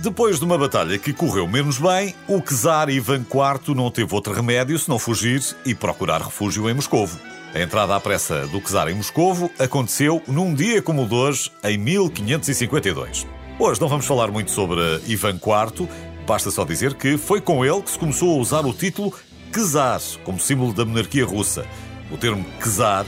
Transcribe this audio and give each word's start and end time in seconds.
Depois 0.00 0.38
de 0.38 0.44
uma 0.44 0.56
batalha 0.56 0.96
que 0.96 1.12
correu 1.12 1.48
menos 1.48 1.78
bem, 1.78 2.14
o 2.28 2.40
czar 2.40 2.88
Ivan 2.88 3.22
IV 3.22 3.74
não 3.74 3.90
teve 3.90 4.14
outro 4.14 4.32
remédio 4.32 4.78
senão 4.78 4.96
fugir 4.96 5.42
e 5.66 5.74
procurar 5.74 6.22
refúgio 6.22 6.70
em 6.70 6.74
Moscovo. 6.74 7.18
A 7.52 7.60
entrada 7.60 7.96
à 7.96 8.00
pressa 8.00 8.46
do 8.46 8.60
czar 8.60 8.86
em 8.88 8.94
Moscovo 8.94 9.50
aconteceu 9.58 10.22
num 10.28 10.54
dia 10.54 10.80
como 10.80 11.02
o 11.02 11.08
de 11.08 11.14
hoje, 11.14 11.50
em 11.64 11.76
1552. 11.76 13.26
Hoje 13.58 13.80
não 13.80 13.88
vamos 13.88 14.06
falar 14.06 14.30
muito 14.30 14.52
sobre 14.52 14.80
Ivan 15.08 15.34
IV, 15.34 15.88
basta 16.24 16.52
só 16.52 16.64
dizer 16.64 16.94
que 16.94 17.18
foi 17.18 17.40
com 17.40 17.64
ele 17.64 17.82
que 17.82 17.90
se 17.90 17.98
começou 17.98 18.38
a 18.38 18.40
usar 18.40 18.64
o 18.64 18.72
título 18.72 19.12
czar 19.52 20.00
como 20.22 20.38
símbolo 20.38 20.72
da 20.72 20.84
monarquia 20.84 21.26
russa. 21.26 21.66
O 22.12 22.16
termo 22.16 22.44
czar, 22.62 23.04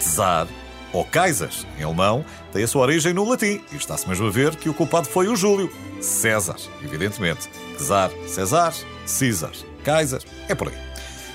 czar 0.00 0.46
ou 0.92 1.04
Kaiser, 1.04 1.50
em 1.78 1.82
alemão, 1.82 2.24
tem 2.52 2.62
a 2.62 2.68
sua 2.68 2.82
origem 2.82 3.12
no 3.12 3.28
latim 3.28 3.60
e 3.72 3.76
está-se 3.76 4.08
mesmo 4.08 4.26
a 4.26 4.30
ver 4.30 4.56
que 4.56 4.68
o 4.68 4.74
culpado 4.74 5.08
foi 5.08 5.28
o 5.28 5.36
Júlio. 5.36 5.70
César, 6.00 6.56
evidentemente. 6.82 7.48
Czar, 7.78 8.10
César, 8.26 8.74
César, 9.04 9.52
Kaiser, 9.84 10.20
é 10.48 10.54
por 10.54 10.68
aí. 10.68 10.74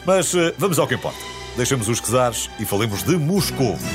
Mas 0.06 0.34
uh, 0.34 0.54
vamos 0.58 0.80
ao 0.80 0.88
que 0.88 0.96
importa. 0.96 1.20
Deixamos 1.56 1.90
os 1.90 2.00
czares 2.00 2.50
e 2.60 2.66
falemos 2.66 3.04
de 3.04 3.18
Moscovo. 3.18 3.86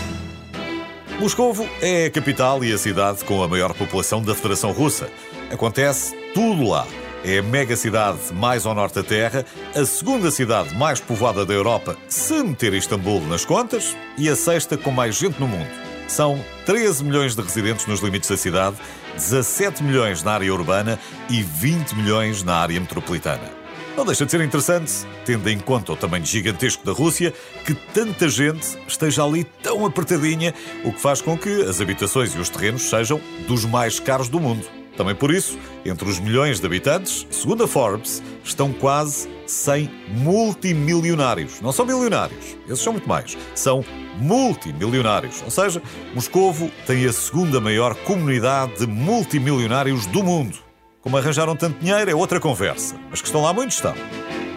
Moscovo 1.18 1.66
é 1.80 2.06
a 2.06 2.10
capital 2.10 2.62
e 2.62 2.72
a 2.72 2.78
cidade 2.78 3.24
com 3.24 3.42
a 3.42 3.48
maior 3.48 3.72
população 3.72 4.22
da 4.22 4.34
Federação 4.34 4.72
Russa. 4.72 5.10
Acontece 5.50 6.14
tudo 6.34 6.68
lá. 6.68 6.86
É 7.24 7.38
a 7.38 7.42
mega 7.42 7.76
cidade 7.76 8.32
mais 8.32 8.66
ao 8.66 8.74
norte 8.74 8.94
da 8.94 9.02
Terra, 9.02 9.44
a 9.74 9.84
segunda 9.84 10.30
cidade 10.30 10.74
mais 10.74 11.00
povoada 11.00 11.44
da 11.44 11.52
Europa, 11.52 11.96
se 12.08 12.42
meter 12.42 12.72
Istambul 12.74 13.20
nas 13.22 13.44
contas, 13.44 13.96
e 14.16 14.28
a 14.28 14.36
sexta 14.36 14.76
com 14.76 14.90
mais 14.90 15.16
gente 15.16 15.40
no 15.40 15.48
mundo. 15.48 15.68
São 16.08 16.42
13 16.66 17.02
milhões 17.02 17.34
de 17.34 17.42
residentes 17.42 17.86
nos 17.86 18.00
limites 18.00 18.30
da 18.30 18.36
cidade, 18.36 18.76
17 19.14 19.82
milhões 19.82 20.22
na 20.22 20.32
área 20.32 20.52
urbana 20.52 20.98
e 21.28 21.42
20 21.42 21.96
milhões 21.96 22.42
na 22.42 22.56
área 22.56 22.78
metropolitana. 22.78 23.50
Não 23.96 24.04
deixa 24.04 24.26
de 24.26 24.30
ser 24.30 24.42
interessante, 24.42 24.92
tendo 25.24 25.48
em 25.48 25.58
conta 25.58 25.92
o 25.92 25.96
tamanho 25.96 26.24
gigantesco 26.24 26.84
da 26.84 26.92
Rússia, 26.92 27.32
que 27.64 27.74
tanta 27.74 28.28
gente 28.28 28.78
esteja 28.86 29.24
ali 29.24 29.42
tão 29.62 29.86
apertadinha, 29.86 30.54
o 30.84 30.92
que 30.92 31.00
faz 31.00 31.22
com 31.22 31.36
que 31.36 31.62
as 31.62 31.80
habitações 31.80 32.34
e 32.34 32.38
os 32.38 32.50
terrenos 32.50 32.82
sejam 32.82 33.18
dos 33.48 33.64
mais 33.64 33.98
caros 33.98 34.28
do 34.28 34.38
mundo. 34.38 34.66
Também 34.96 35.14
por 35.14 35.30
isso, 35.30 35.58
entre 35.84 36.08
os 36.08 36.18
milhões 36.18 36.58
de 36.58 36.66
habitantes, 36.66 37.26
segundo 37.30 37.64
a 37.64 37.68
Forbes, 37.68 38.22
estão 38.42 38.72
quase 38.72 39.28
100 39.46 39.90
multimilionários. 40.08 41.60
Não 41.60 41.72
são 41.72 41.84
milionários, 41.84 42.56
esses 42.66 42.80
são 42.80 42.94
muito 42.94 43.08
mais. 43.08 43.36
São 43.54 43.84
multimilionários. 44.18 45.42
Ou 45.42 45.50
seja, 45.50 45.82
Moscovo 46.14 46.70
tem 46.86 47.04
a 47.04 47.12
segunda 47.12 47.60
maior 47.60 47.94
comunidade 47.94 48.78
de 48.78 48.86
multimilionários 48.86 50.06
do 50.06 50.22
mundo. 50.22 50.56
Como 51.02 51.16
arranjaram 51.16 51.54
tanto 51.54 51.78
dinheiro 51.78 52.10
é 52.10 52.14
outra 52.14 52.40
conversa, 52.40 52.96
mas 53.10 53.20
que 53.20 53.28
estão 53.28 53.42
lá 53.42 53.52
muitos 53.52 53.76
estão. 53.76 53.94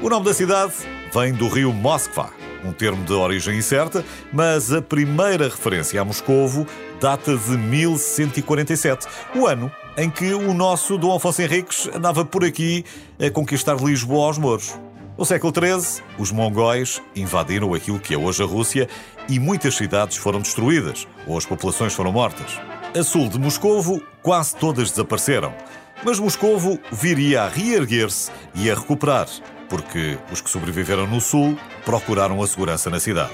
O 0.02 0.10
nome 0.10 0.26
da 0.26 0.34
cidade 0.34 0.74
vem 1.14 1.34
do 1.34 1.48
rio 1.48 1.74
Moskva, 1.74 2.32
um 2.64 2.72
termo 2.72 3.04
de 3.04 3.14
origem 3.14 3.58
incerta, 3.58 4.04
mas 4.34 4.74
a 4.74 4.82
primeira 4.82 5.46
referência 5.46 6.02
a 6.02 6.06
Moscovo 6.06 6.66
data 7.00 7.38
de 7.38 7.58
1147, 7.58 9.08
o 9.36 9.46
ano 9.46 9.72
em 10.00 10.10
que 10.10 10.34
o 10.34 10.54
nosso 10.54 10.98
Dom 10.98 11.14
Afonso 11.14 11.42
Henriques 11.42 11.90
andava 11.94 12.24
por 12.24 12.46
aqui 12.46 12.86
a 13.20 13.30
conquistar 13.30 13.76
Lisboa 13.76 14.28
aos 14.28 14.38
mouros. 14.38 14.74
No 15.18 15.26
século 15.26 15.52
XIII, 15.54 16.02
os 16.18 16.32
mongóis 16.32 17.02
invadiram 17.14 17.74
aquilo 17.74 18.00
que 18.00 18.14
é 18.14 18.18
hoje 18.18 18.42
a 18.42 18.46
Rússia 18.46 18.88
e 19.28 19.38
muitas 19.38 19.76
cidades 19.76 20.16
foram 20.16 20.40
destruídas 20.40 21.06
ou 21.28 21.38
as 21.38 21.46
populações 21.46 21.94
foram 21.94 22.14
mortas. 22.14 22.58
A 22.98 23.04
sul 23.04 23.28
de 23.28 23.38
Moscovo, 23.38 24.02
quase 24.24 24.56
todas 24.56 24.90
desapareceram. 24.90 25.54
Mas 26.02 26.18
Moscovo 26.18 26.80
viria 26.94 27.44
a 27.44 27.50
reerguer-se 27.50 28.32
e 28.56 28.72
a 28.72 28.76
recuperar, 28.76 29.28
porque 29.68 30.18
os 30.32 30.40
que 30.40 30.50
sobreviveram 30.50 31.08
no 31.08 31.20
sul 31.20 31.58
procuraram 31.84 32.42
a 32.42 32.48
segurança 32.48 32.90
na 32.90 33.02
cidade. 33.02 33.34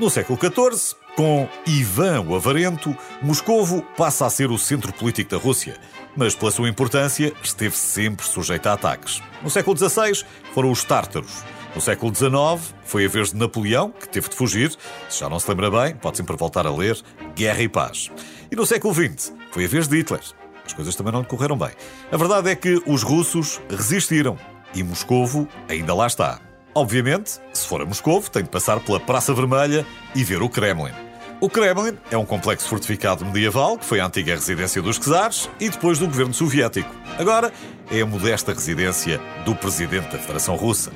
No 0.00 0.08
século 0.08 0.38
XIV, 0.38 0.96
com 1.16 1.48
Ivan 1.66 2.20
o 2.20 2.36
Avarento, 2.36 2.94
Moscovo 3.22 3.82
passa 3.96 4.26
a 4.26 4.30
ser 4.30 4.50
o 4.50 4.58
centro 4.58 4.92
político 4.92 5.30
da 5.30 5.38
Rússia, 5.38 5.76
mas 6.14 6.34
pela 6.34 6.50
sua 6.50 6.68
importância 6.68 7.32
esteve 7.42 7.74
sempre 7.74 8.26
sujeito 8.26 8.66
a 8.66 8.74
ataques. 8.74 9.22
No 9.42 9.48
século 9.48 9.76
XVI 9.76 10.24
foram 10.52 10.70
os 10.70 10.84
tártaros. 10.84 11.42
No 11.74 11.80
século 11.80 12.14
XIX 12.14 12.74
foi 12.84 13.06
a 13.06 13.08
vez 13.08 13.30
de 13.30 13.36
Napoleão, 13.36 13.90
que 13.90 14.08
teve 14.08 14.28
de 14.28 14.36
fugir. 14.36 14.76
Se 15.08 15.20
já 15.20 15.28
não 15.28 15.38
se 15.38 15.48
lembra 15.48 15.70
bem, 15.70 15.96
pode 15.96 16.18
sempre 16.18 16.36
voltar 16.36 16.66
a 16.66 16.74
ler 16.74 16.98
Guerra 17.34 17.62
e 17.62 17.68
Paz. 17.68 18.10
E 18.50 18.56
no 18.56 18.66
século 18.66 18.94
XX 18.94 19.32
foi 19.50 19.64
a 19.64 19.68
vez 19.68 19.88
de 19.88 19.96
Hitler. 19.96 20.20
As 20.64 20.72
coisas 20.72 20.94
também 20.94 21.12
não 21.12 21.24
correram 21.24 21.56
bem. 21.56 21.70
A 22.12 22.16
verdade 22.16 22.50
é 22.50 22.54
que 22.54 22.82
os 22.86 23.02
russos 23.02 23.60
resistiram 23.70 24.38
e 24.74 24.82
Moscovo 24.82 25.48
ainda 25.68 25.94
lá 25.94 26.06
está. 26.06 26.40
Obviamente, 26.74 27.40
se 27.54 27.66
for 27.66 27.80
a 27.80 27.86
Moscovo, 27.86 28.30
tem 28.30 28.42
de 28.42 28.50
passar 28.50 28.80
pela 28.80 29.00
Praça 29.00 29.32
Vermelha 29.32 29.86
e 30.14 30.22
ver 30.22 30.42
o 30.42 30.48
Kremlin. 30.48 31.05
O 31.38 31.50
Kremlin 31.50 31.98
é 32.10 32.16
um 32.16 32.24
complexo 32.24 32.66
fortificado 32.66 33.24
medieval 33.26 33.76
que 33.76 33.84
foi 33.84 34.00
a 34.00 34.06
antiga 34.06 34.34
residência 34.34 34.80
dos 34.80 34.98
czares 34.98 35.50
e 35.60 35.68
depois 35.68 35.98
do 35.98 36.06
governo 36.06 36.32
soviético. 36.32 36.90
Agora 37.18 37.52
é 37.90 38.00
a 38.00 38.06
modesta 38.06 38.54
residência 38.54 39.20
do 39.44 39.54
presidente 39.54 40.08
da 40.08 40.18
Federação 40.18 40.56
Russa. 40.56 40.90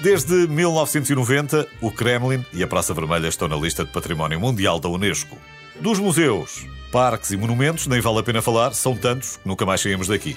Desde 0.00 0.46
1990, 0.46 1.66
o 1.80 1.90
Kremlin 1.90 2.44
e 2.52 2.62
a 2.62 2.68
Praça 2.68 2.94
Vermelha 2.94 3.26
estão 3.26 3.48
na 3.48 3.56
lista 3.56 3.84
de 3.84 3.90
Património 3.90 4.38
Mundial 4.38 4.78
da 4.78 4.88
Unesco. 4.88 5.36
Dos 5.80 5.98
museus, 5.98 6.64
parques 6.92 7.32
e 7.32 7.36
monumentos, 7.36 7.88
nem 7.88 8.00
vale 8.00 8.20
a 8.20 8.22
pena 8.22 8.40
falar, 8.40 8.74
são 8.74 8.96
tantos 8.96 9.38
que 9.38 9.48
nunca 9.48 9.66
mais 9.66 9.80
saímos 9.80 10.06
daqui. 10.06 10.36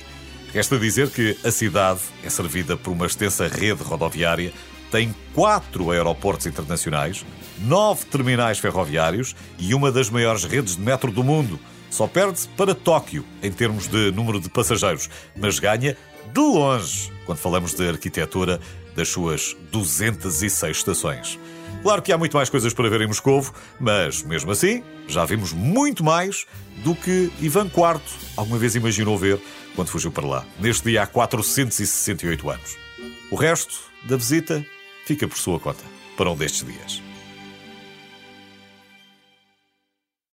Resta 0.51 0.79
dizer 0.79 1.12
que 1.12 1.38
a 1.44 1.51
cidade 1.51 2.00
é 2.24 2.29
servida 2.29 2.75
por 2.75 2.91
uma 2.91 3.06
extensa 3.06 3.47
rede 3.47 3.84
rodoviária 3.84 4.51
tem 4.91 5.13
quatro 5.33 5.91
aeroportos 5.91 6.45
internacionais, 6.45 7.25
nove 7.59 8.05
terminais 8.05 8.59
ferroviários 8.59 9.35
e 9.57 9.73
uma 9.73 9.91
das 9.91 10.09
maiores 10.09 10.43
redes 10.43 10.75
de 10.75 10.81
metro 10.81 11.11
do 11.11 11.23
mundo. 11.23 11.59
Só 11.89 12.07
perde-se 12.07 12.47
para 12.49 12.75
Tóquio 12.75 13.25
em 13.41 13.51
termos 13.51 13.87
de 13.87 14.11
número 14.11 14.39
de 14.39 14.49
passageiros, 14.49 15.09
mas 15.35 15.59
ganha 15.59 15.97
de 16.33 16.39
longe 16.39 17.11
quando 17.25 17.37
falamos 17.37 17.73
de 17.73 17.87
arquitetura 17.87 18.59
das 18.95 19.09
suas 19.09 19.55
206 19.71 20.77
estações. 20.77 21.39
Claro 21.83 22.01
que 22.01 22.11
há 22.11 22.17
muito 22.17 22.35
mais 22.35 22.49
coisas 22.49 22.73
para 22.73 22.89
ver 22.89 23.01
em 23.01 23.07
Moscovo, 23.07 23.53
mas 23.79 24.23
mesmo 24.23 24.51
assim 24.51 24.83
já 25.07 25.23
vimos 25.25 25.53
muito 25.53 26.03
mais 26.03 26.45
do 26.83 26.95
que 26.95 27.31
Ivan 27.39 27.65
IV 27.65 28.01
alguma 28.35 28.57
vez 28.57 28.75
imaginou 28.75 29.17
ver 29.17 29.39
quando 29.75 29.89
fugiu 29.89 30.11
para 30.11 30.25
lá, 30.25 30.45
neste 30.59 30.89
dia 30.89 31.03
há 31.03 31.07
468 31.07 32.49
anos. 32.49 32.77
O 33.29 33.35
resto 33.35 33.79
da 34.03 34.17
visita 34.17 34.65
fica 35.07 35.25
por 35.25 35.38
sua 35.38 35.57
conta 35.57 35.85
para 36.18 36.29
um 36.29 36.35
destes 36.35 36.66
dias. 36.66 37.06